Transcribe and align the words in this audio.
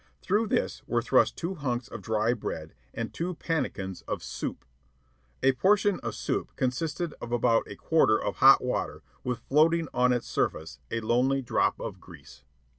Through 0.23 0.47
this 0.47 0.81
were 0.87 1.03
thrust 1.03 1.37
two 1.37 1.53
hunks 1.53 1.87
of 1.87 2.01
dry 2.01 2.33
bread 2.33 2.73
and 2.91 3.13
two 3.13 3.35
pannikins 3.35 4.01
of 4.07 4.23
"soup." 4.23 4.65
A 5.43 5.51
portion 5.51 5.99
of 5.99 6.15
soup 6.15 6.55
consisted 6.55 7.13
of 7.21 7.31
about 7.31 7.67
a 7.69 7.75
quart 7.75 8.09
of 8.09 8.37
hot 8.37 8.63
water 8.63 9.03
with 9.23 9.37
floating 9.47 9.87
on 9.93 10.11
its 10.11 10.25
surface 10.25 10.79
a 10.89 11.01
lonely 11.01 11.43
drop 11.43 11.79
of 11.79 11.99
grease. 11.99 12.43